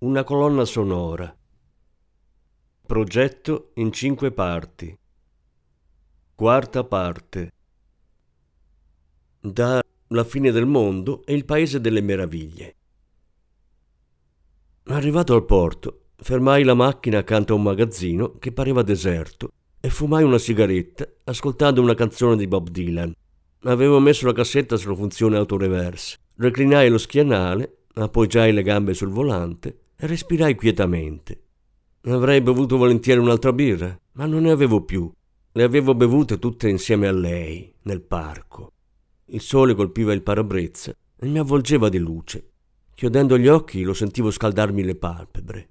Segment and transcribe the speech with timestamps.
[0.00, 1.36] una colonna sonora.
[2.86, 4.96] Progetto in cinque parti.
[6.36, 7.52] Quarta parte.
[9.40, 12.76] Da La fine del mondo e il paese delle meraviglie.
[14.84, 20.22] Arrivato al porto, fermai la macchina accanto a un magazzino che pareva deserto e fumai
[20.22, 23.12] una sigaretta ascoltando una canzone di Bob Dylan.
[23.62, 29.86] Avevo messo la cassetta sulla funzione autoreverse, reclinai lo schienale, appoggiai le gambe sul volante
[30.06, 31.42] respirai quietamente.
[32.02, 35.10] Avrei bevuto volentieri un'altra birra, ma non ne avevo più.
[35.50, 38.72] Le avevo bevute tutte insieme a lei, nel parco.
[39.26, 42.50] Il sole colpiva il parabrezza e mi avvolgeva di luce.
[42.94, 45.68] Chiudendo gli occhi lo sentivo scaldarmi le palpebre.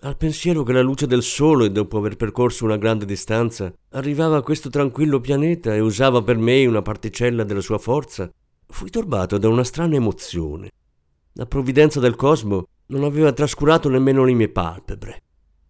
[0.00, 4.42] Al pensiero che la luce del sole, dopo aver percorso una grande distanza, arrivava a
[4.42, 8.30] questo tranquillo pianeta e usava per me una particella della sua forza,
[8.66, 10.70] fui turbato da una strana emozione.
[11.32, 15.22] La provvidenza del cosmo non aveva trascurato nemmeno le mie palpebre.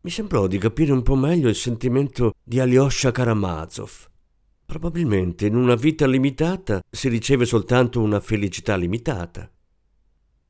[0.03, 4.09] Mi sembrò di capire un po' meglio il sentimento di Alyosha Karamazov.
[4.65, 9.51] Probabilmente in una vita limitata si riceve soltanto una felicità limitata.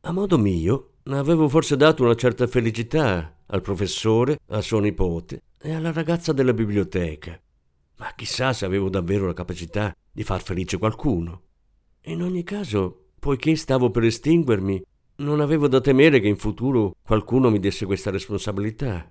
[0.00, 5.72] A modo mio, avevo forse dato una certa felicità al professore, a suo nipote e
[5.72, 7.40] alla ragazza della biblioteca.
[7.96, 11.42] Ma chissà se avevo davvero la capacità di far felice qualcuno.
[12.02, 14.82] In ogni caso, poiché stavo per estinguermi,
[15.20, 19.10] non avevo da temere che in futuro qualcuno mi desse questa responsabilità.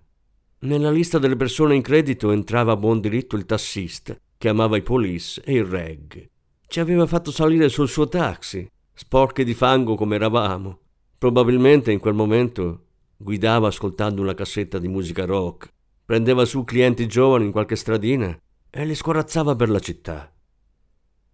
[0.59, 4.81] Nella lista delle persone in credito entrava a buon diritto il tassista, che amava i
[4.81, 6.29] police e il reg.
[6.65, 10.79] Ci aveva fatto salire sul suo taxi, sporche di fango come eravamo.
[11.17, 12.85] Probabilmente in quel momento
[13.17, 15.71] guidava ascoltando una cassetta di musica rock,
[16.05, 18.37] prendeva su clienti giovani in qualche stradina
[18.69, 20.31] e li scorazzava per la città.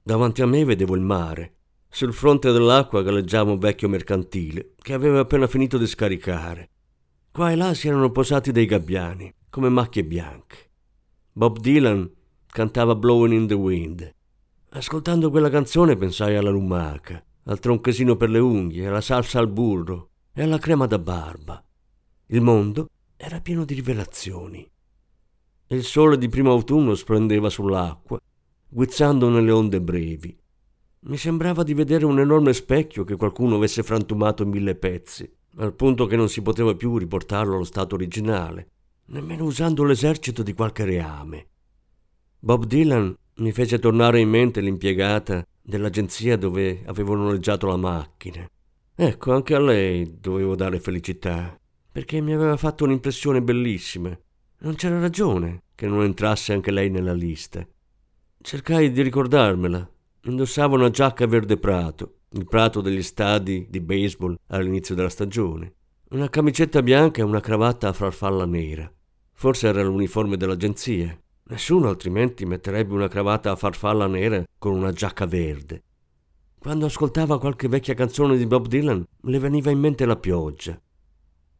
[0.01, 1.57] Davanti a me vedevo il mare
[1.93, 6.69] sul fronte dell'acqua galleggiava un vecchio mercantile che aveva appena finito di scaricare.
[7.31, 10.71] Qua e là si erano posati dei gabbiani, come macchie bianche.
[11.31, 12.11] Bob Dylan
[12.47, 14.11] cantava Blowing in the Wind.
[14.69, 20.09] Ascoltando quella canzone pensai alla lumaca, al tronchesino per le unghie, alla salsa al burro
[20.33, 21.63] e alla crema da barba.
[22.27, 24.67] Il mondo era pieno di rivelazioni.
[25.67, 28.19] Il sole di primo autunno splendeva sull'acqua,
[28.67, 30.41] guizzando nelle onde brevi
[31.05, 35.73] mi sembrava di vedere un enorme specchio che qualcuno avesse frantumato in mille pezzi, al
[35.73, 38.67] punto che non si poteva più riportarlo allo stato originale,
[39.07, 41.47] nemmeno usando l'esercito di qualche reame.
[42.39, 48.47] Bob Dylan mi fece tornare in mente l'impiegata dell'agenzia dove avevo noleggiato la macchina.
[48.95, 51.57] Ecco, anche a lei dovevo dare felicità,
[51.91, 54.17] perché mi aveva fatto un'impressione bellissima.
[54.59, 57.65] Non c'era ragione che non entrasse anche lei nella lista.
[58.41, 59.89] Cercai di ricordarmela,
[60.25, 65.73] Indossava una giacca verde prato, il prato degli stadi di baseball all'inizio della stagione,
[66.11, 68.89] una camicetta bianca e una cravatta a farfalla nera.
[69.33, 71.19] Forse era l'uniforme dell'agenzia.
[71.45, 75.83] Nessuno altrimenti metterebbe una cravatta a farfalla nera con una giacca verde.
[76.57, 80.79] Quando ascoltava qualche vecchia canzone di Bob Dylan, le veniva in mente la pioggia.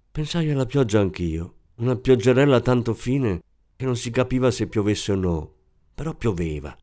[0.10, 3.42] Pensai alla pioggia anch'io, una pioggerella tanto fine
[3.76, 5.54] che non si capiva se piovesse o no,
[5.94, 6.74] però pioveva.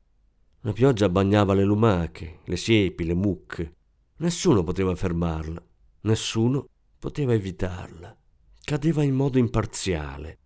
[0.64, 3.74] La pioggia bagnava le lumache, le siepi, le mucche.
[4.16, 5.62] Nessuno poteva fermarla,
[6.02, 8.14] nessuno poteva evitarla.
[8.62, 10.38] Cadeva in modo imparziale,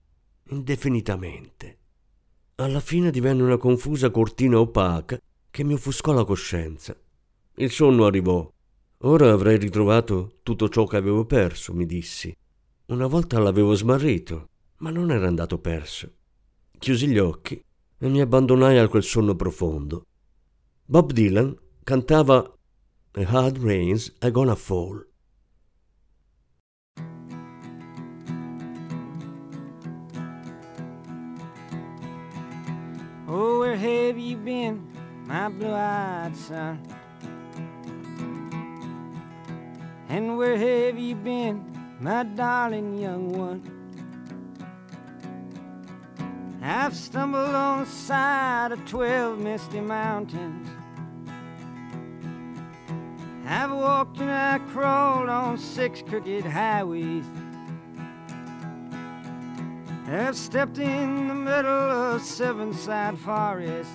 [0.51, 1.79] indefinitamente.
[2.57, 5.19] Alla fine divenne una confusa cortina opaca
[5.51, 6.97] che mi offuscò la coscienza.
[7.57, 8.49] Il sonno arrivò.
[8.99, 12.33] Ora avrei ritrovato tutto ciò che avevo perso, mi dissi.
[12.87, 16.09] Una volta l'avevo smarrito, ma non era andato perso.
[16.79, 17.61] Chiusi gli occhi
[17.99, 20.07] e mi abbandonai a quel sonno profondo.
[20.87, 22.59] Bob Dylan cantava
[23.13, 25.07] A Hard Rains Are Gonna Fall.
[33.27, 34.87] Oh, where have you been,
[35.27, 36.81] my blue-eyed son?
[40.09, 41.65] And where have you been,
[42.01, 43.74] my darling young one?
[46.67, 50.67] I've stumbled on the side of twelve misty mountains.
[53.47, 57.27] I've walked and I crawled on six crooked highways.
[60.09, 63.93] I've stepped in the middle of seven sad forests.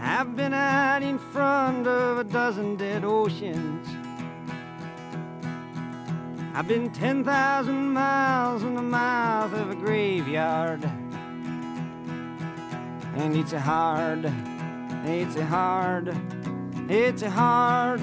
[0.00, 3.86] I've been out in front of a dozen dead oceans.
[6.58, 10.82] I've been 10,000 miles in the mouth of a graveyard.
[13.14, 14.32] And it's a hard,
[15.04, 16.16] it's a hard,
[16.88, 18.00] it's a hard,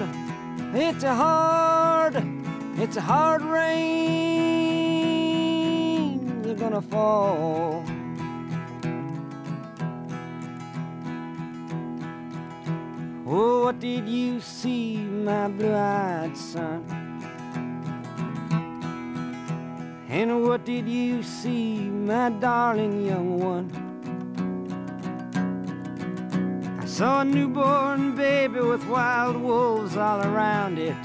[0.76, 2.24] it's a hard,
[2.78, 3.74] it's a hard rain.
[6.46, 7.84] You're gonna fall.
[13.26, 17.03] Oh, what did you see, my blue eyed son?
[20.14, 23.68] And what did you see, my darling young one?
[26.80, 30.96] I saw a newborn baby with wild wolves all around it.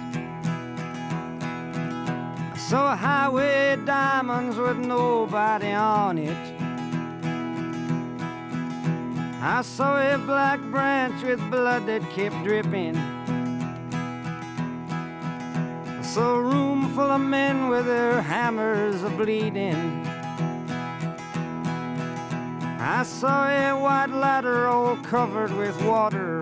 [2.52, 6.37] I saw a highway diamonds with nobody on it.
[9.40, 13.07] I saw a black branch with blood that kept dripping.
[16.18, 20.04] A room full of men with their hammers a bleeding.
[22.80, 26.40] I saw a white ladder all covered with water.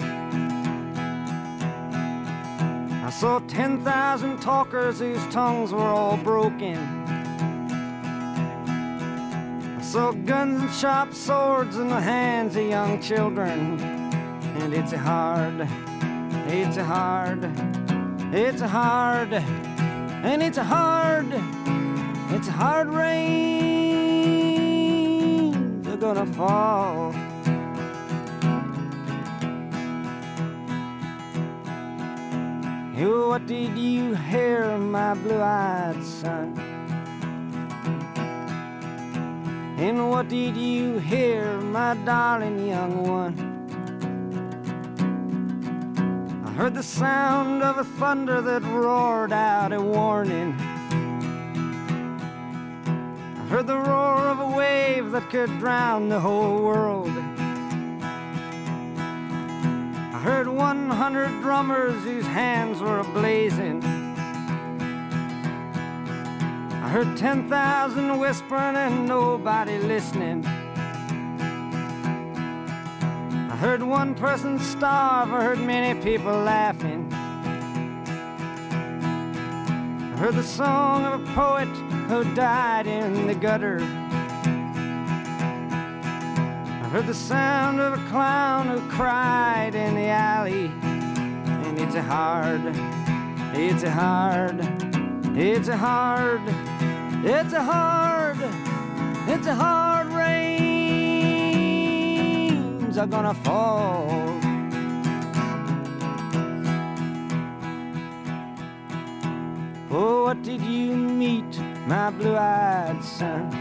[3.06, 6.76] I saw 10,000 talkers whose tongues were all broken.
[9.78, 13.80] I saw guns and sharp swords in the hands of young children.
[14.58, 15.68] And it's hard,
[16.48, 17.44] it's hard,
[18.32, 19.32] it's hard,
[20.26, 21.32] and it's a hard,
[22.34, 23.52] it's a hard rain.
[25.82, 27.14] They're gonna fall.
[32.98, 36.58] Oh, what did you hear, my blue-eyed son?
[39.78, 43.45] And what did you hear, my darling young one?
[46.56, 50.54] Heard the sound of a thunder that roared out a warning.
[53.36, 57.10] I heard the roar of a wave that could drown the whole world.
[60.14, 63.84] I heard 100 drummers whose hands were ablazing.
[66.72, 70.42] I heard 10,000 whispering and nobody listening.
[73.56, 77.10] I heard one person starve, I heard many people laughing.
[80.12, 81.68] I heard the song of a poet
[82.08, 83.78] who died in the gutter.
[86.82, 90.66] I heard the sound of a clown who cried in the alley.
[90.66, 92.60] And it's a hard,
[93.56, 94.60] it's a hard,
[95.34, 96.42] it's a hard,
[97.24, 98.36] it's a hard,
[99.26, 99.95] it's a hard
[102.98, 104.06] are gonna fall.
[109.90, 113.52] Oh, what did you meet, my blue-eyed son?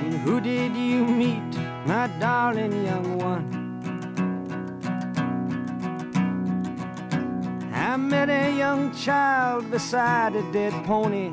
[0.00, 3.46] And who did you meet, my darling young one?
[7.74, 11.32] I met a young child beside a dead pony.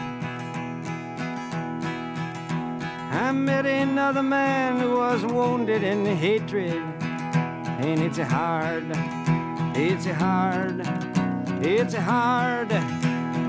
[3.13, 6.81] I met another man who was wounded in hatred.
[7.83, 8.85] And it's hard,
[9.75, 10.79] it's hard,
[11.61, 12.71] it's hard,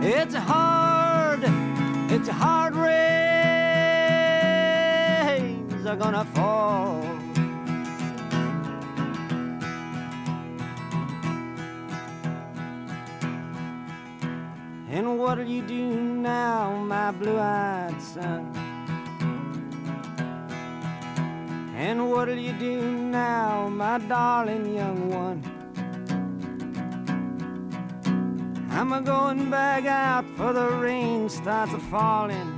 [0.02, 1.44] it's hard,
[2.10, 3.06] it's hard rains
[5.86, 7.04] are gonna fall.
[14.90, 18.61] And what'll you do now, my blue-eyed son?
[21.84, 25.42] And what'll you do now, my darling young one?
[28.70, 32.50] I'm a going back out for the rain starts a falling.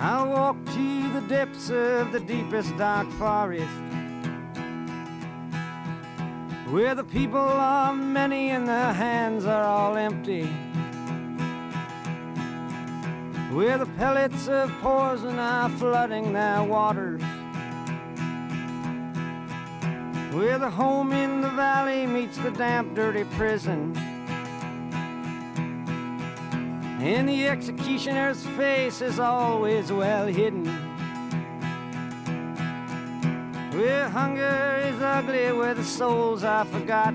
[0.00, 3.68] I'll walk to the depths of the deepest dark forest.
[6.70, 10.48] Where the people are many and their hands are all empty.
[13.54, 17.22] Where the pellets of poison are flooding their waters.
[20.32, 23.96] Where the home in the valley meets the damp, dirty prison.
[27.00, 30.66] And the executioner's face is always well hidden.
[33.70, 37.13] Where hunger is ugly, where the souls are forgotten.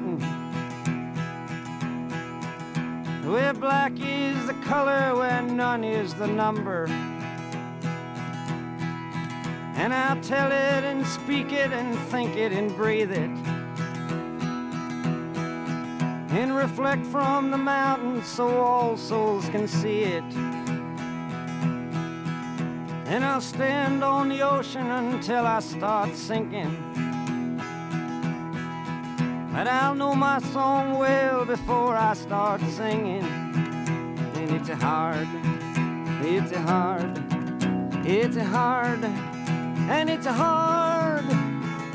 [3.29, 6.87] Where black is the color, where none is the number.
[9.75, 13.29] And I'll tell it and speak it and think it and breathe it.
[16.31, 20.23] And reflect from the mountains so all souls can see it.
[23.05, 27.08] And I'll stand on the ocean until I start sinking.
[29.59, 33.25] But I'll know my song well before I start singing.
[34.35, 35.27] And it's a hard,
[36.23, 37.17] it's a hard,
[38.05, 41.25] it's a hard, and it's a hard,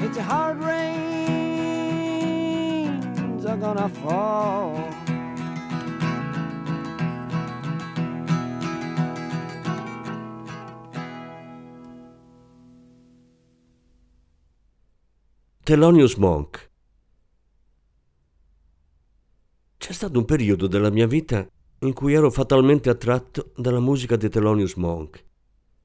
[0.00, 1.06] it's a hard rains
[3.46, 4.76] are gonna fall.
[15.64, 16.68] Thelonious Monk
[19.84, 21.46] C'è stato un periodo della mia vita
[21.80, 25.22] in cui ero fatalmente attratto dalla musica di Thelonious Monk.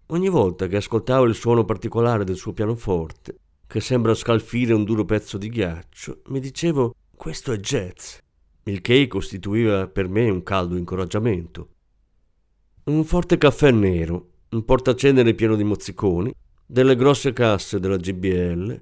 [0.06, 3.36] Ogni volta che ascoltavo il suono particolare del suo pianoforte,
[3.68, 8.20] che sembra scalfire un duro pezzo di ghiaccio, mi dicevo questo è jazz,
[8.64, 11.68] il che costituiva per me un caldo incoraggiamento.
[12.86, 16.34] Un forte caffè nero, un portacenere pieno di mozziconi,
[16.66, 18.82] delle grosse casse della GBL,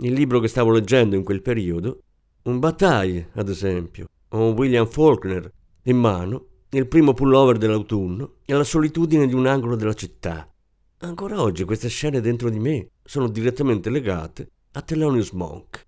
[0.00, 2.00] il libro che stavo leggendo in quel periodo,
[2.42, 5.50] un Bataille, ad esempio, un William Faulkner
[5.84, 10.52] in mano, il primo pullover dell'autunno e la solitudine di un angolo della città.
[10.98, 15.86] Ancora oggi queste scene dentro di me sono direttamente legate a Thelonious Monk.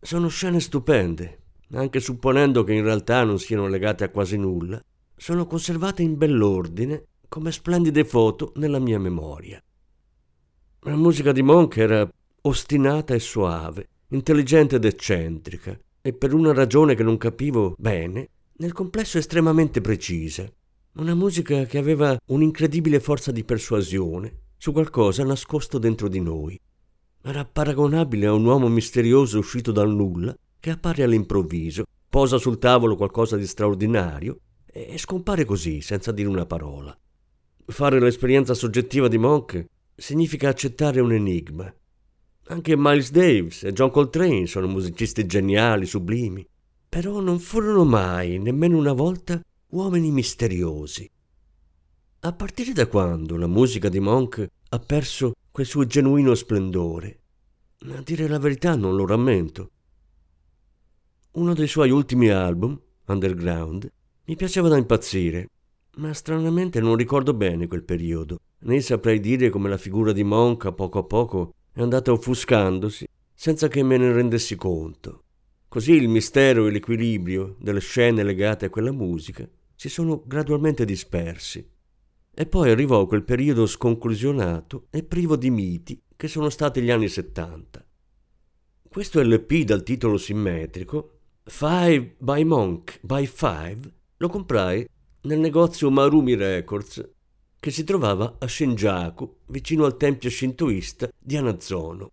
[0.00, 1.38] Sono scene stupende,
[1.72, 4.82] anche supponendo che in realtà non siano legate a quasi nulla,
[5.16, 9.62] sono conservate in bell'ordine come splendide foto nella mia memoria.
[10.80, 12.10] La musica di Monk era
[12.42, 18.28] ostinata e soave, intelligente ed eccentrica, e per una ragione che non capivo bene,
[18.58, 20.50] nel complesso estremamente precisa.
[20.94, 26.60] Una musica che aveva un'incredibile forza di persuasione su qualcosa nascosto dentro di noi.
[27.22, 32.96] Era paragonabile a un uomo misterioso uscito dal nulla che appare all'improvviso, posa sul tavolo
[32.96, 36.96] qualcosa di straordinario e scompare così, senza dire una parola.
[37.66, 39.64] Fare l'esperienza soggettiva di Monk
[39.94, 41.72] significa accettare un enigma,
[42.50, 46.44] anche Miles Davis e John Coltrane sono musicisti geniali, sublimi,
[46.88, 51.08] però non furono mai, nemmeno una volta, uomini misteriosi.
[52.22, 57.20] A partire da quando la musica di Monk ha perso quel suo genuino splendore?
[57.86, 59.70] A dire la verità non lo rammento.
[61.32, 63.90] Uno dei suoi ultimi album, Underground,
[64.24, 65.48] mi piaceva da impazzire,
[65.98, 70.64] ma stranamente non ricordo bene quel periodo, né saprei dire come la figura di Monk
[70.64, 75.24] a poco a poco è andata offuscandosi senza che me ne rendessi conto.
[75.68, 81.66] Così il mistero e l'equilibrio delle scene legate a quella musica si sono gradualmente dispersi.
[82.32, 87.08] E poi arrivò quel periodo sconclusionato e privo di miti che sono stati gli anni
[87.08, 87.84] Settanta.
[88.88, 94.86] Questo LP dal titolo simmetrico, Five by Monk by Five, lo comprai
[95.22, 97.08] nel negozio Marumi Records
[97.60, 102.10] che si trovava a Shinjaku, vicino al tempio shintoista di Anazono.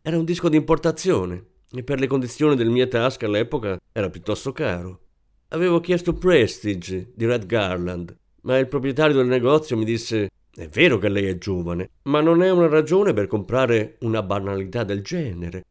[0.00, 4.50] Era un disco di importazione e per le condizioni del mia tasca all'epoca era piuttosto
[4.52, 5.00] caro.
[5.48, 10.98] Avevo chiesto Prestige di Red Garland, ma il proprietario del negozio mi disse è vero
[10.98, 15.64] che lei è giovane, ma non è una ragione per comprare una banalità del genere.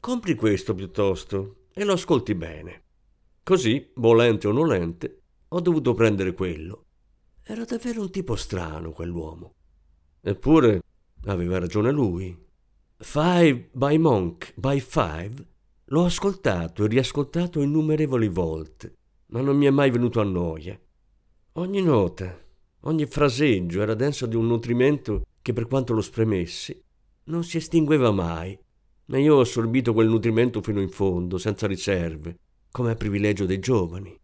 [0.00, 2.82] Compri questo piuttosto e lo ascolti bene.
[3.42, 6.86] Così, volente o nolente, ho dovuto prendere quello.
[7.44, 9.54] Era davvero un tipo strano quell'uomo.
[10.20, 10.82] Eppure
[11.24, 12.36] aveva ragione lui.
[12.98, 15.46] Five by Monk by Five
[15.86, 18.94] l'ho ascoltato e riascoltato innumerevoli volte,
[19.26, 20.78] ma non mi è mai venuto a noia.
[21.54, 22.38] Ogni nota,
[22.82, 26.80] ogni fraseggio era denso di un nutrimento che per quanto lo spremessi
[27.24, 28.56] non si estingueva mai,
[29.06, 32.38] ma io ho assorbito quel nutrimento fino in fondo, senza riserve,
[32.70, 34.16] come è privilegio dei giovani.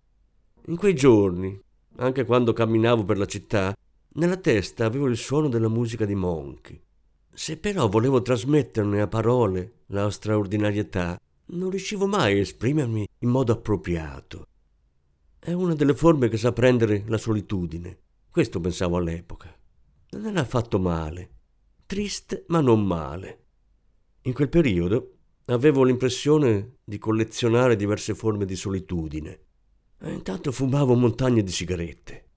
[0.66, 1.60] In quei giorni,
[1.98, 3.76] anche quando camminavo per la città,
[4.14, 6.80] nella testa avevo il suono della musica di Monchi.
[7.32, 13.52] Se però volevo trasmetterne a parole la straordinarietà, non riuscivo mai a esprimermi in modo
[13.52, 14.46] appropriato.
[15.38, 17.98] È una delle forme che sa prendere la solitudine.
[18.30, 19.54] Questo pensavo all'epoca.
[20.10, 21.30] Non era affatto male.
[21.86, 23.44] Triste, ma non male.
[24.22, 25.12] In quel periodo
[25.46, 29.40] avevo l'impressione di collezionare diverse forme di solitudine.
[30.00, 32.27] E intanto fumavo montagne di sigarette.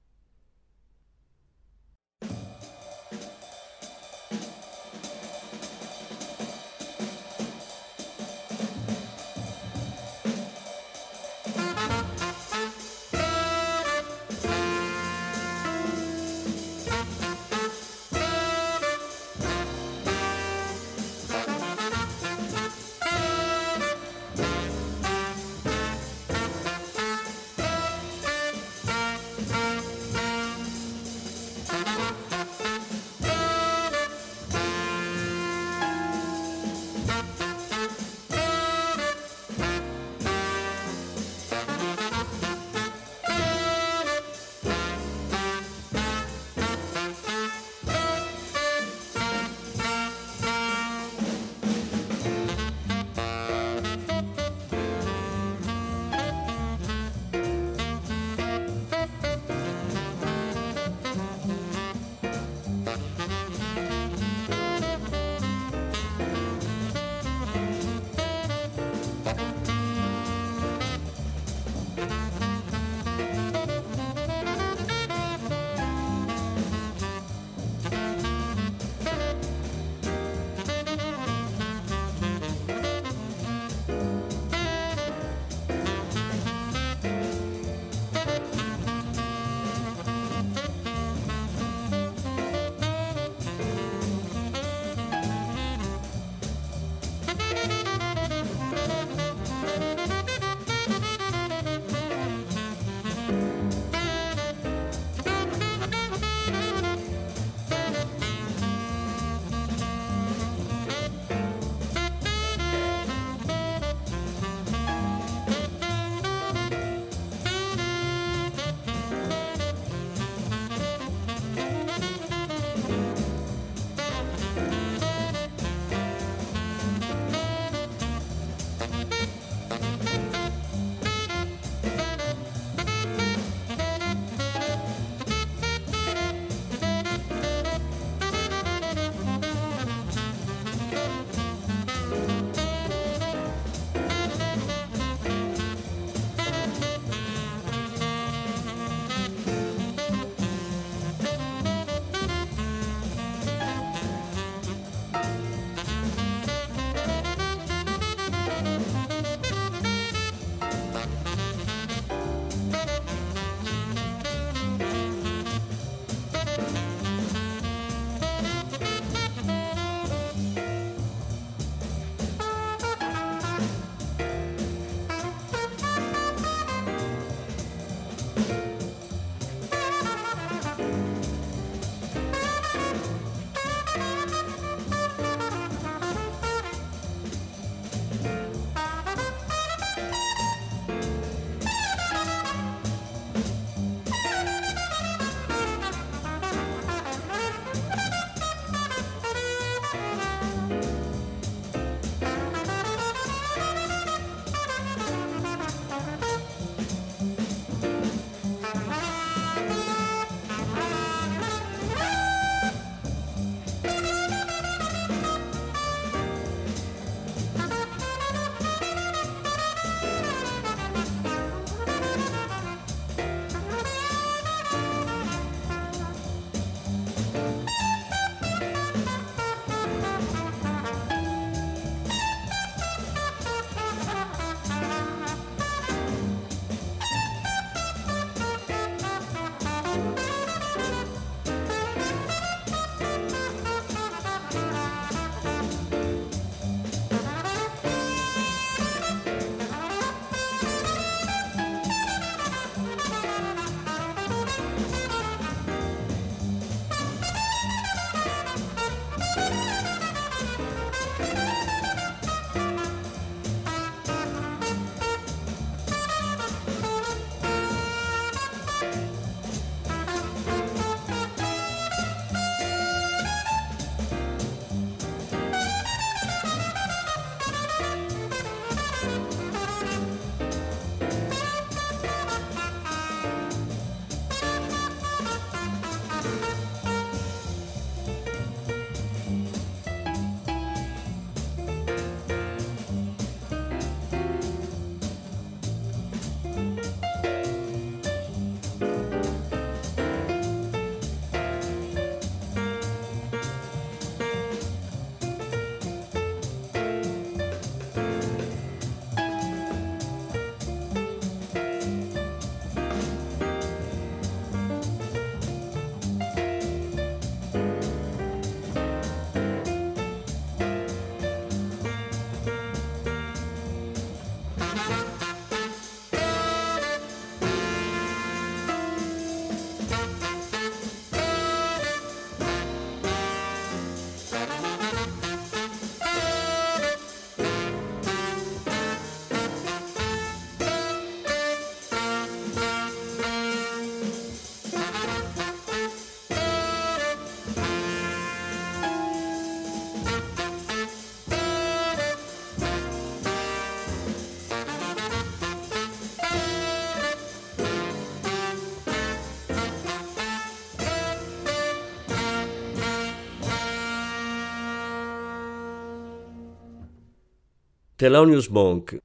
[368.01, 368.98] Thelonious Monk,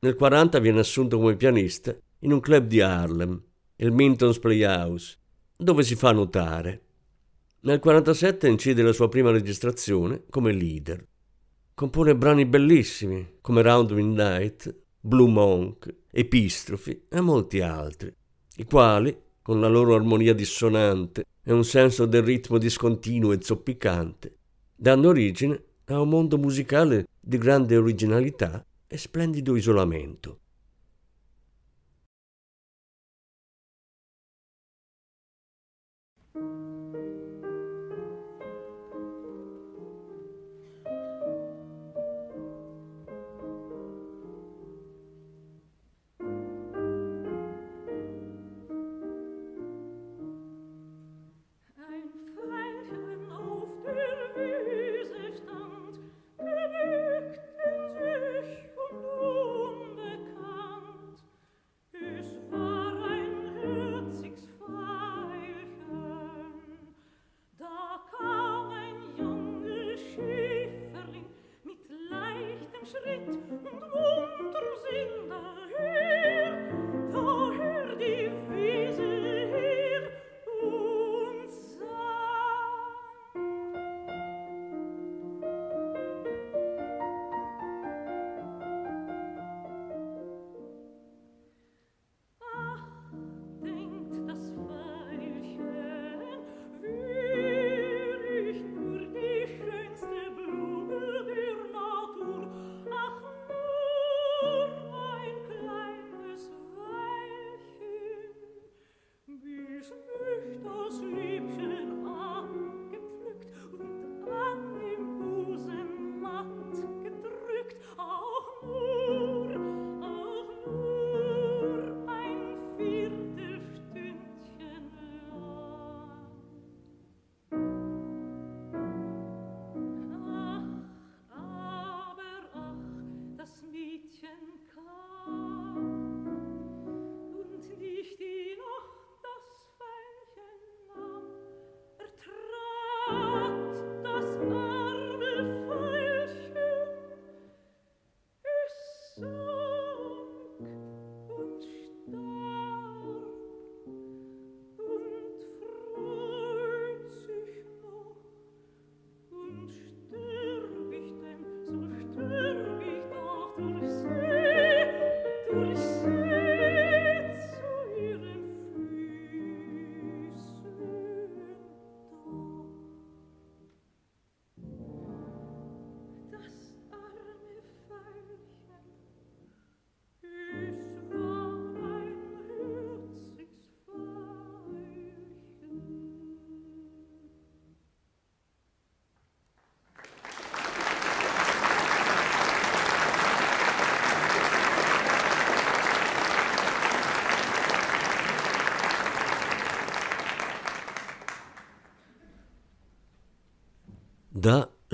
[0.00, 3.40] Nel 40 viene assunto come pianista in un club di Harlem,
[3.76, 5.16] il Minton's Playhouse,
[5.56, 6.86] dove si fa notare.
[7.60, 11.06] Nel 47 incide la sua prima registrazione come leader.
[11.72, 18.12] Compone brani bellissimi come Round Midnight, Blue Monk, Epistrofi e molti altri,
[18.56, 24.36] i quali, con la loro armonia dissonante e un senso del ritmo discontinuo e zoppicante,
[24.74, 30.41] danno origine a un mondo musicale di grande originalità e splendido isolamento.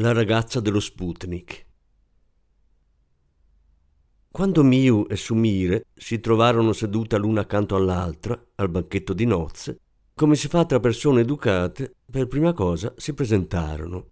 [0.01, 1.67] La ragazza dello Sputnik.
[4.31, 9.81] Quando Miu e Sumire si trovarono sedute l'una accanto all'altra al banchetto di nozze,
[10.15, 14.11] come si fa tra persone educate, per prima cosa si presentarono.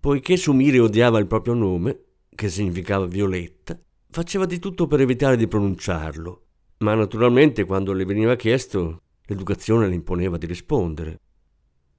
[0.00, 2.04] Poiché Sumire odiava il proprio nome,
[2.34, 3.78] che significava Violetta,
[4.08, 6.46] faceva di tutto per evitare di pronunciarlo,
[6.78, 11.20] ma naturalmente quando le veniva chiesto, l'educazione le imponeva di rispondere.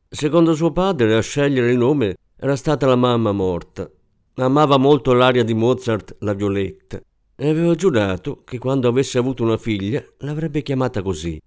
[0.10, 3.90] Secondo suo padre, a scegliere il nome era stata la mamma morta.
[4.36, 7.02] Amava molto l'aria di Mozart, la Violetta,
[7.36, 11.42] e aveva giurato che quando avesse avuto una figlia l'avrebbe chiamata così.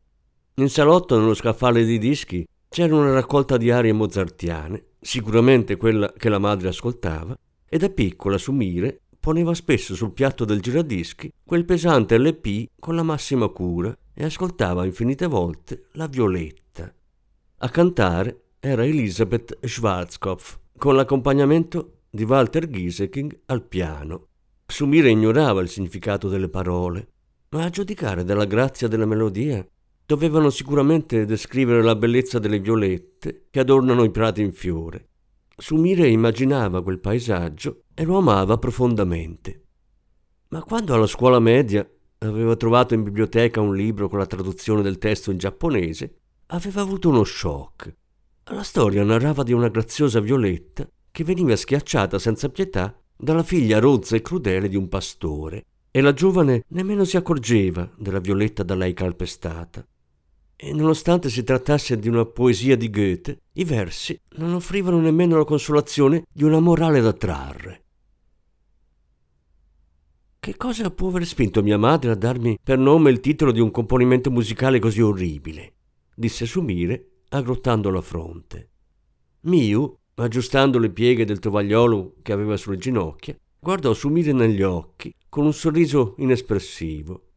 [0.55, 6.29] In salotto, nello scaffale di dischi, c'era una raccolta di arie mozartiane, sicuramente quella che
[6.29, 11.65] la madre ascoltava, e da piccola su Mire poneva spesso sul piatto del giradischi quel
[11.65, 16.93] pesante LP con la massima cura e ascoltava infinite volte la Violetta.
[17.59, 24.29] A cantare era Elisabeth Schwarzkopf con l'accompagnamento di Walter Gieseking al piano.
[24.65, 27.07] Sumire ignorava il significato delle parole,
[27.51, 29.63] ma a giudicare dalla grazia della melodia
[30.07, 35.11] dovevano sicuramente descrivere la bellezza delle violette che adornano i prati in fiore.
[35.55, 39.67] Sumire immaginava quel paesaggio e lo amava profondamente.
[40.49, 41.87] Ma quando alla scuola media
[42.21, 47.11] aveva trovato in biblioteca un libro con la traduzione del testo in giapponese, aveva avuto
[47.11, 47.99] uno shock.
[48.53, 54.17] La storia narrava di una graziosa Violetta che veniva schiacciata senza pietà dalla figlia rozza
[54.17, 58.93] e crudele di un pastore, e la giovane nemmeno si accorgeva della Violetta da lei
[58.93, 59.87] calpestata.
[60.57, 65.45] E nonostante si trattasse di una poesia di Goethe, i versi non offrivano nemmeno la
[65.45, 67.85] consolazione di una morale da trarre.
[70.41, 73.71] Che cosa può aver spinto mia madre a darmi per nome il titolo di un
[73.71, 75.75] componimento musicale così orribile?
[76.21, 78.69] disse Sumire, aggrottando la fronte.
[79.43, 85.45] Miu, aggiustando le pieghe del tovagliolo che aveva sulle ginocchia, guardò Sumire negli occhi con
[85.45, 87.29] un sorriso inespressivo.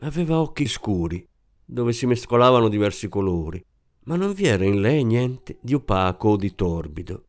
[0.00, 1.24] Aveva occhi scuri,
[1.64, 3.62] dove si mescolavano diversi colori,
[4.04, 7.24] ma non vi era in lei niente di opaco o di torbido.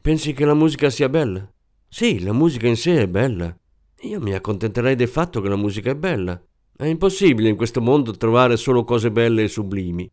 [0.00, 1.50] Pensi che la musica sia bella?
[1.88, 3.56] Sì, la musica in sé è bella.
[4.02, 6.40] Io mi accontenterei del fatto che la musica è bella.
[6.76, 10.08] È impossibile in questo mondo trovare solo cose belle e sublimi.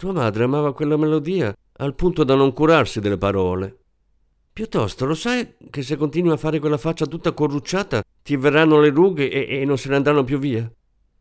[0.00, 3.80] Tua madre amava quella melodia al punto da non curarsi delle parole.
[4.50, 8.88] Piuttosto, lo sai che se continui a fare quella faccia tutta corrucciata ti verranno le
[8.88, 10.72] rughe e, e non se ne andranno più via?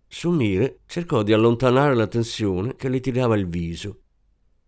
[0.08, 4.00] Sumire cercò di allontanare la tensione che le tirava il viso.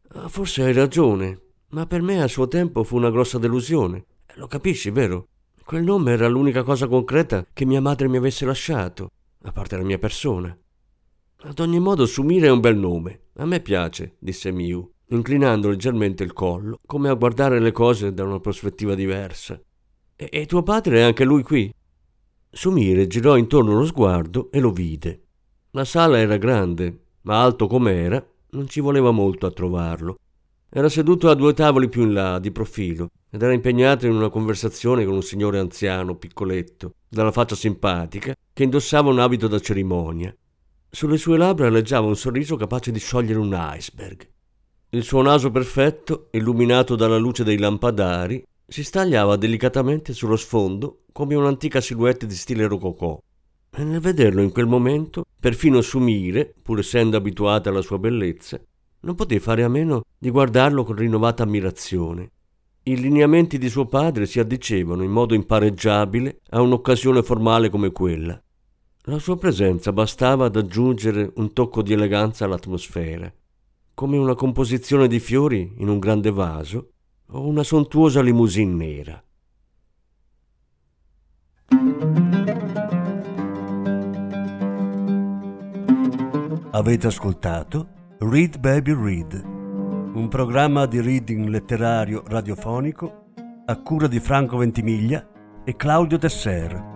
[0.09, 4.03] Ah, forse hai ragione, ma per me a suo tempo fu una grossa delusione.
[4.33, 5.29] Lo capisci, vero?
[5.63, 9.09] Quel nome era l'unica cosa concreta che mia madre mi avesse lasciato,
[9.43, 10.53] a parte la mia persona.
[11.43, 13.21] Ad ogni modo, Sumire è un bel nome.
[13.37, 18.23] A me piace, disse Miu, inclinando leggermente il collo, come a guardare le cose da
[18.23, 19.59] una prospettiva diversa.
[20.15, 21.73] E, e tuo padre è anche lui qui?
[22.51, 25.23] Sumire girò intorno lo sguardo e lo vide.
[25.71, 30.17] La sala era grande, ma alto com'era, non ci voleva molto a trovarlo.
[30.69, 34.29] Era seduto a due tavoli più in là, di profilo, ed era impegnato in una
[34.29, 40.35] conversazione con un signore anziano, piccoletto, dalla faccia simpatica, che indossava un abito da cerimonia.
[40.93, 44.27] Sulle sue labbra leggiava un sorriso capace di sciogliere un iceberg.
[44.89, 51.35] Il suo naso perfetto, illuminato dalla luce dei lampadari, si stagliava delicatamente sullo sfondo come
[51.35, 53.17] un'antica silhouette di stile rococò.
[53.69, 58.59] E nel vederlo in quel momento, perfino Sumire, pur essendo abituata alla sua bellezza,
[58.99, 62.31] non poté fare a meno di guardarlo con rinnovata ammirazione.
[62.83, 68.41] I lineamenti di suo padre si addicevano in modo impareggiabile a un'occasione formale come quella.
[69.05, 73.33] La sua presenza bastava ad aggiungere un tocco di eleganza all'atmosfera
[73.93, 76.91] come una composizione di fiori in un grande vaso
[77.33, 79.23] o una sontuosa limousine nera.
[86.71, 87.87] Avete ascoltato
[88.19, 93.25] Read Baby Read, un programma di reading letterario radiofonico
[93.65, 95.27] a cura di Franco Ventimiglia
[95.63, 96.90] e Claudio Tesser.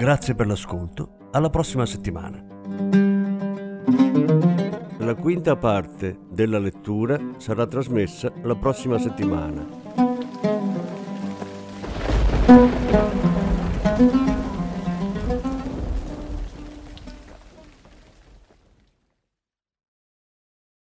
[0.00, 2.42] Grazie per l'ascolto, alla prossima settimana.
[4.96, 9.66] La quinta parte della lettura sarà trasmessa la prossima settimana.